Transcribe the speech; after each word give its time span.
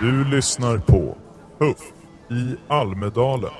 Du 0.00 0.24
lyssnar 0.24 0.78
på 0.78 1.16
Huff 1.58 1.92
i 2.30 2.56
Almedalen. 2.68 3.50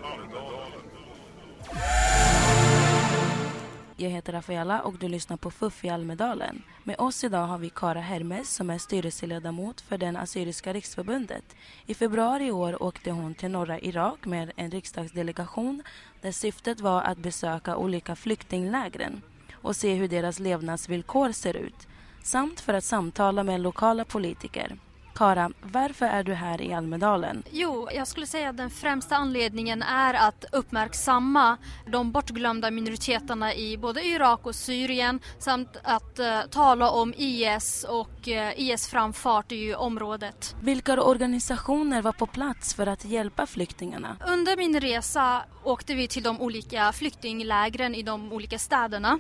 Jag 3.97 4.11
heter 4.11 4.33
Rafaela 4.33 4.81
och 4.81 4.95
du 4.95 5.09
lyssnar 5.09 5.37
på 5.37 5.51
FUF 5.51 5.85
i 5.85 5.89
Almedalen. 5.89 6.63
Med 6.85 6.97
oss 6.99 7.25
idag 7.25 7.47
har 7.47 7.59
vi 7.59 7.71
Kara 7.71 8.01
Hermes 8.01 8.55
som 8.55 8.71
är 8.71 8.79
styrelseledamot 8.79 9.81
för 9.81 9.99
den 9.99 10.17
Assyriska 10.17 10.73
riksförbundet. 10.73 11.45
I 11.87 11.95
februari 11.95 12.47
i 12.47 12.53
år 12.53 12.83
åkte 12.83 13.11
hon 13.11 13.35
till 13.35 13.51
norra 13.51 13.81
Irak 13.81 14.27
med 14.27 14.53
en 14.57 14.71
riksdagsdelegation 14.71 15.83
där 16.21 16.33
syftet 16.33 16.81
var 16.81 17.03
att 17.03 17.19
besöka 17.19 17.77
olika 17.77 18.17
flyktinglägren 18.17 19.23
och 19.55 19.77
se 19.77 19.95
hur 19.95 20.09
deras 20.09 20.39
levnadsvillkor 20.39 21.33
ser 21.33 21.57
ut 21.57 21.89
samt 22.23 22.61
för 22.61 22.75
att 22.75 22.85
samtala 22.85 23.43
med 23.43 23.61
lokala 23.61 24.05
politiker. 24.05 24.77
Kara, 25.17 25.51
varför 25.63 26.07
är 26.07 26.25
du 26.25 26.35
här 26.35 26.63
i 26.63 26.73
Almedalen? 26.73 27.43
Jo, 27.51 27.89
jag 27.95 28.07
skulle 28.07 28.27
säga 28.27 28.49
att 28.49 28.57
den 28.57 28.71
främsta 28.71 29.17
anledningen 29.17 29.83
är 29.83 30.15
att 30.15 30.45
uppmärksamma 30.53 31.57
de 31.87 32.13
bortglömda 32.13 32.71
minoriteterna 32.71 33.55
i 33.55 33.79
både 33.79 34.07
Irak 34.07 34.47
och 34.47 34.55
Syrien 34.55 35.21
samt 35.39 35.77
att 35.83 36.21
uh, 36.21 36.51
tala 36.51 36.91
om 36.91 37.15
IS 37.17 37.87
och 37.89 38.29
uh, 38.29 38.61
IS 38.61 38.89
framfart 38.89 39.53
i 39.53 39.75
området. 39.75 40.57
Vilka 40.61 41.03
organisationer 41.03 42.03
var 42.03 42.13
på 42.13 42.27
plats 42.27 42.75
för 42.75 42.87
att 42.87 43.05
hjälpa 43.05 43.47
flyktingarna? 43.47 44.17
Under 44.29 44.57
min 44.57 44.81
resa 44.81 45.43
åkte 45.65 45.95
vi 45.95 46.09
till 46.09 46.23
de 46.23 46.41
olika 46.41 46.93
flyktinglägren 46.93 47.95
i 47.95 48.03
de 48.03 48.33
olika 48.33 48.59
städerna. 48.59 49.19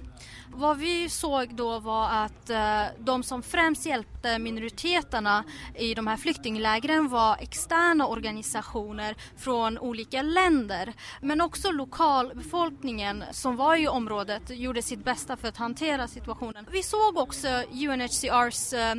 Vad 0.55 0.79
vi 0.79 1.09
såg 1.09 1.55
då 1.55 1.79
var 1.79 2.09
att 2.09 2.51
uh, 2.51 2.83
de 2.99 3.23
som 3.23 3.43
främst 3.43 3.87
hjälpte 3.87 4.39
minoriteterna 4.39 5.45
i 5.91 5.95
de 5.95 6.07
här 6.07 6.17
flyktinglägren 6.17 7.09
var 7.09 7.37
externa 7.41 8.07
organisationer 8.07 9.17
från 9.37 9.79
olika 9.79 10.23
länder. 10.23 10.93
Men 11.21 11.41
också 11.41 11.71
lokalbefolkningen 11.71 13.25
som 13.33 13.57
var 13.57 13.77
i 13.77 13.89
området 13.89 14.43
gjorde 14.51 14.83
sitt 14.83 15.05
bästa 15.05 15.37
för 15.37 15.49
att 15.49 15.57
hantera 15.57 16.09
situationen. 16.09 16.67
Vi 16.73 16.83
såg 16.83 17.17
också 17.17 17.49
UNHCRs 17.73 18.73
eh, 18.73 18.95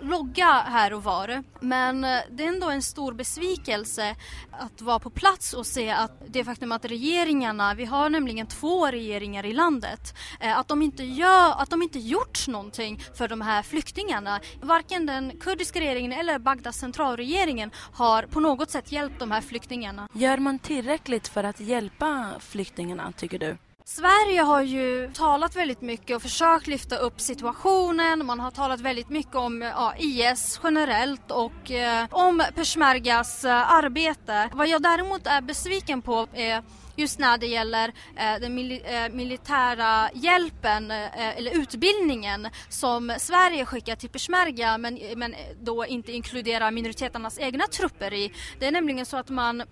logga 0.00 0.46
här 0.46 0.92
och 0.92 1.04
var. 1.04 1.42
Men 1.60 2.04
eh, 2.04 2.20
det 2.30 2.44
är 2.44 2.48
ändå 2.48 2.70
en 2.70 2.82
stor 2.82 3.12
besvikelse 3.12 4.16
att 4.50 4.82
vara 4.82 4.98
på 4.98 5.10
plats 5.10 5.52
och 5.52 5.66
se 5.66 5.90
att 5.90 6.22
det 6.26 6.44
faktum 6.44 6.72
att 6.72 6.84
regeringarna, 6.84 7.74
vi 7.74 7.84
har 7.84 8.10
nämligen 8.10 8.46
två 8.46 8.86
regeringar 8.86 9.46
i 9.46 9.52
landet, 9.52 10.14
eh, 10.40 10.58
att 10.58 10.68
de 10.68 10.82
inte 10.82 11.04
gör, 11.04 11.62
att 11.62 11.70
de 11.70 11.82
inte 11.82 11.98
gjort 11.98 12.48
någonting 12.48 13.00
för 13.14 13.28
de 13.28 13.40
här 13.40 13.62
flyktingarna. 13.62 14.40
Varken 14.60 15.06
den 15.06 15.38
kurdiska 15.40 15.80
regeringen 15.80 16.12
eller 16.12 16.38
Bagdads 16.38 16.78
centralregeringen 16.78 17.70
har 17.92 18.22
på 18.22 18.40
något 18.40 18.70
sätt 18.70 18.92
hjälpt 18.92 19.18
de 19.18 19.30
här 19.30 19.40
flyktingarna. 19.40 20.08
Gör 20.12 20.38
man 20.38 20.58
tillräckligt 20.58 21.28
för 21.28 21.44
att 21.44 21.60
hjälpa 21.60 22.30
flyktingarna, 22.40 23.12
tycker 23.12 23.38
du? 23.38 23.56
Sverige 23.88 24.40
har 24.40 24.62
ju 24.62 25.10
talat 25.14 25.56
väldigt 25.56 25.80
mycket 25.80 26.16
och 26.16 26.22
försökt 26.22 26.66
lyfta 26.66 26.96
upp 26.96 27.20
situationen. 27.20 28.26
Man 28.26 28.40
har 28.40 28.50
talat 28.50 28.80
väldigt 28.80 29.08
mycket 29.08 29.34
om 29.34 29.62
ja, 29.62 29.94
IS 29.98 30.60
generellt 30.62 31.30
och 31.30 31.70
eh, 31.70 32.06
om 32.10 32.42
peshmergas 32.54 33.44
eh, 33.44 33.72
arbete. 33.72 34.50
Vad 34.52 34.68
jag 34.68 34.82
däremot 34.82 35.26
är 35.26 35.40
besviken 35.40 36.02
på 36.02 36.26
är 36.32 36.62
just 36.96 37.18
när 37.18 37.38
det 37.38 37.46
gäller 37.46 37.88
eh, 38.16 38.40
den 38.40 38.54
mil 38.54 38.80
eh, 38.84 39.08
militära 39.12 40.10
hjälpen 40.14 40.90
eh, 40.90 41.38
eller 41.38 41.50
utbildningen 41.50 42.48
som 42.68 43.14
Sverige 43.18 43.64
skickar 43.64 43.96
till 43.96 44.10
peshmerga 44.10 44.78
men, 44.78 44.98
men 45.16 45.34
då 45.60 45.86
inte 45.86 46.12
inkluderar 46.12 46.70
minoriteternas 46.70 47.38
egna 47.38 47.64
trupper 47.66 48.14
i. 48.14 48.32
Det 48.58 48.66
är 48.66 48.72
nämligen 48.72 49.06
så 49.06 49.16
att 49.16 49.28
man 49.28 49.62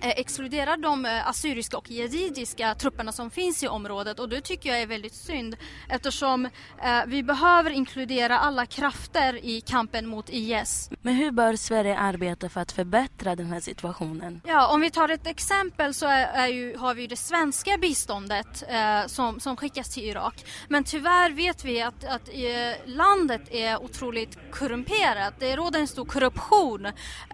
exkluderar 0.00 0.76
de 0.76 1.06
eh, 1.06 1.28
assyriska 1.28 1.78
och 1.78 1.90
jezidiska 1.90 2.74
trupperna 2.74 3.12
som 3.12 3.30
finns 3.30 3.62
i 3.62 3.68
området 3.68 4.20
och 4.20 4.28
det 4.28 4.40
tycker 4.40 4.70
jag 4.70 4.82
är 4.82 4.86
väldigt 4.86 5.14
synd 5.14 5.56
eftersom 5.88 6.44
eh, 6.44 6.50
vi 7.06 7.22
behöver 7.22 7.70
inkludera 7.70 8.38
alla 8.38 8.66
krafter 8.66 9.44
i 9.44 9.60
kampen 9.60 10.06
mot 10.06 10.28
IS. 10.28 10.90
Men 11.02 11.14
hur 11.14 11.30
bör 11.30 11.56
Sverige 11.56 11.98
arbeta 11.98 12.48
för 12.48 12.60
att 12.60 12.72
förbättra 12.72 13.36
den 13.36 13.46
här 13.46 13.60
situationen? 13.60 14.40
Ja, 14.46 14.68
om 14.68 14.80
vi 14.80 14.90
tar 14.90 15.08
ett 15.08 15.26
exempel 15.26 15.94
så 15.94 16.06
är, 16.06 16.24
är 16.24 16.46
ju, 16.46 16.76
har 16.76 16.94
vi 16.94 17.06
det 17.06 17.16
svenska 17.16 17.78
biståndet 17.78 18.64
eh, 18.68 19.06
som, 19.06 19.40
som 19.40 19.56
skickas 19.56 19.94
till 19.94 20.04
Irak. 20.04 20.44
Men 20.68 20.84
tyvärr 20.84 21.30
vet 21.30 21.64
vi 21.64 21.82
att, 21.82 22.04
att 22.04 22.28
eh, 22.28 22.86
landet 22.86 23.42
är 23.50 23.82
otroligt 23.82 24.38
korrumperat. 24.50 25.34
Det 25.38 25.56
råder 25.56 25.80
en 25.80 25.88
stor 25.88 26.04
korruption 26.04 26.86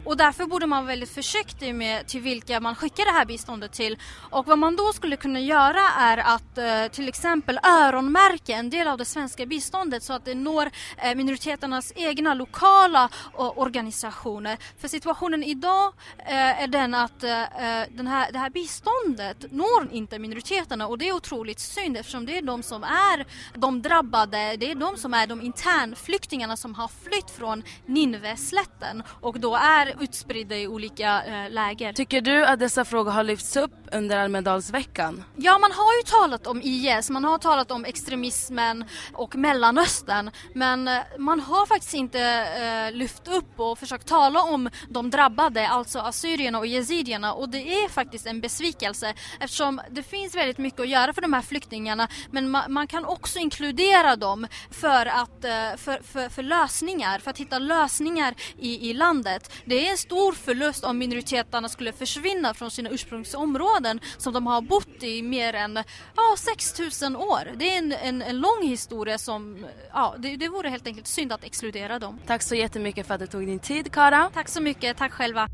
och 0.04 0.16
därför 0.16 0.46
borde 0.46 0.66
man 0.66 0.84
vara 0.84 0.92
väldigt 0.92 1.10
försiktig 1.10 1.74
med 1.74 2.06
till 2.06 2.20
vilka 2.20 2.53
vilka 2.54 2.60
man 2.60 2.74
skickar 2.74 3.04
det 3.04 3.10
här 3.10 3.24
biståndet 3.24 3.72
till. 3.72 3.98
Och 4.30 4.46
vad 4.46 4.58
man 4.58 4.76
då 4.76 4.92
skulle 4.92 5.16
kunna 5.16 5.40
göra 5.40 5.80
är 5.98 6.18
att 6.18 6.58
eh, 6.58 6.92
till 6.92 7.08
exempel 7.08 7.58
öronmärka 7.62 8.54
en 8.54 8.70
del 8.70 8.88
av 8.88 8.98
det 8.98 9.04
svenska 9.04 9.46
biståndet 9.46 10.02
så 10.02 10.12
att 10.12 10.24
det 10.24 10.34
når 10.34 10.70
eh, 10.96 11.14
minoriteternas 11.14 11.92
egna 11.96 12.34
lokala 12.34 13.08
eh, 13.38 13.58
organisationer. 13.58 14.58
För 14.78 14.88
situationen 14.88 15.44
idag 15.44 15.92
eh, 16.18 16.62
är 16.62 16.66
den 16.66 16.94
att 16.94 17.24
eh, 17.24 17.42
eh, 17.42 17.86
den 17.90 18.06
här, 18.06 18.32
det 18.32 18.38
här 18.38 18.50
biståndet 18.50 19.52
når 19.52 19.88
inte 19.92 20.18
minoriteterna 20.18 20.86
och 20.86 20.98
det 20.98 21.08
är 21.08 21.12
otroligt 21.12 21.60
synd 21.60 21.96
eftersom 21.96 22.26
det 22.26 22.38
är 22.38 22.42
de 22.42 22.62
som 22.62 22.84
är 22.84 23.26
de 23.54 23.82
drabbade, 23.82 24.56
det 24.56 24.70
är 24.70 24.74
de 24.74 24.96
som 24.96 25.14
är 25.14 25.26
de 25.26 25.42
internflyktingarna 25.42 26.56
som 26.56 26.74
har 26.74 26.88
flytt 27.04 27.30
från 27.30 27.62
Nineveslätten 27.86 29.02
och 29.20 29.40
då 29.40 29.56
är 29.56 30.02
utspridda 30.02 30.56
i 30.56 30.66
olika 30.68 31.24
eh, 31.24 31.50
läger. 31.50 31.92
Tycker 31.92 32.20
du 32.20 32.43
att 32.44 32.58
dessa 32.58 32.84
frågor 32.84 33.10
har 33.10 33.24
lyfts 33.24 33.56
upp 33.56 33.72
under 33.92 34.16
Almedalsveckan? 34.16 35.24
Ja, 35.36 35.58
man 35.58 35.72
har 35.72 35.96
ju 35.96 36.02
talat 36.02 36.46
om 36.46 36.60
IS, 36.62 37.10
man 37.10 37.24
har 37.24 37.38
talat 37.38 37.70
om 37.70 37.84
extremismen 37.84 38.84
och 39.12 39.36
Mellanöstern. 39.36 40.30
Men 40.54 40.88
eh, 40.88 41.00
man 41.18 41.40
har 41.40 41.66
faktiskt 41.66 41.94
inte 41.94 42.20
eh, 42.20 42.96
lyft 42.96 43.28
upp 43.28 43.60
och 43.60 43.78
försökt 43.78 44.06
tala 44.08 44.42
om 44.42 44.70
de 44.88 45.10
drabbade, 45.10 45.68
alltså 45.68 45.98
assyrierna 45.98 46.58
och 46.58 46.66
yazidierna. 46.66 47.32
Och 47.32 47.48
det 47.48 47.58
är 47.58 47.88
faktiskt 47.88 48.26
en 48.26 48.40
besvikelse 48.40 49.14
eftersom 49.40 49.80
det 49.90 50.02
finns 50.02 50.34
väldigt 50.34 50.58
mycket 50.58 50.80
att 50.80 50.88
göra 50.88 51.12
för 51.12 51.22
de 51.22 51.32
här 51.32 51.42
flyktingarna. 51.42 52.08
Men 52.30 52.50
ma 52.50 52.68
man 52.68 52.86
kan 52.86 53.04
också 53.04 53.38
inkludera 53.38 54.16
dem 54.16 54.46
för, 54.70 55.06
att, 55.06 55.44
eh, 55.44 55.76
för, 55.76 56.02
för, 56.02 56.28
för, 56.28 56.42
lösningar, 56.42 57.18
för 57.18 57.30
att 57.30 57.38
hitta 57.38 57.58
lösningar 57.58 58.34
i, 58.58 58.90
i 58.90 58.92
landet. 58.92 59.52
Det 59.64 59.86
är 59.86 59.90
en 59.90 59.98
stor 59.98 60.32
förlust 60.32 60.84
om 60.84 60.98
minoriteterna 60.98 61.68
skulle 61.68 61.92
försvinna 61.92 62.33
försvinna 62.34 62.54
från 62.54 62.70
sina 62.70 62.90
ursprungsområden 62.90 64.00
som 64.18 64.32
de 64.32 64.46
har 64.46 64.62
bott 64.62 65.02
i 65.02 65.22
mer 65.22 65.54
än 65.54 65.78
ja, 66.16 66.36
6000 66.38 67.16
år. 67.16 67.52
Det 67.56 67.70
är 67.70 67.78
en, 67.78 67.92
en, 67.92 68.22
en 68.22 68.40
lång 68.40 68.62
historia 68.62 69.18
som, 69.18 69.66
ja, 69.92 70.14
det, 70.18 70.36
det 70.36 70.48
vore 70.48 70.68
helt 70.68 70.86
enkelt 70.86 71.06
synd 71.06 71.32
att 71.32 71.44
exkludera 71.44 71.98
dem. 71.98 72.18
Tack 72.26 72.42
så 72.42 72.54
jättemycket 72.54 73.06
för 73.06 73.14
att 73.14 73.20
du 73.20 73.26
tog 73.26 73.46
din 73.46 73.58
tid, 73.58 73.92
Kara. 73.92 74.30
Tack 74.34 74.48
så 74.48 74.60
mycket, 74.60 74.96
tack 74.96 75.12
själva. 75.12 75.48